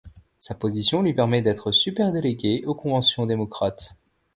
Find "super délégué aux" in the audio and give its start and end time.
1.71-2.73